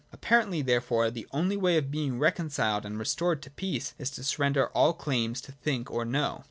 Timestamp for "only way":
1.31-1.77